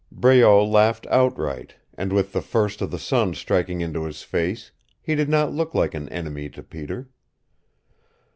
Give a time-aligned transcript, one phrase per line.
[0.11, 5.13] Breault laughed outright, and with the first of the sun striking into his face he
[5.13, 7.11] did not look like an enemy to Peter.